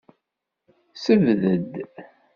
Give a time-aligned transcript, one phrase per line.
[1.03, 1.67] Sebded.